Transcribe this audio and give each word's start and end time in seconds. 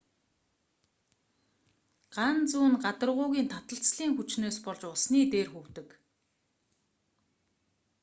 ган 2.15 2.35
зүү 2.49 2.67
нь 2.71 2.81
гадаргуугийн 2.83 3.51
таталцлын 3.53 4.11
хүчнээс 4.15 4.57
болж 4.65 4.81
усны 4.93 5.19
дээр 5.33 5.49
хөвдөг 5.51 5.87